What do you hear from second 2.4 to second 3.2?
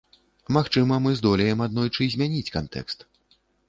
кантэкст.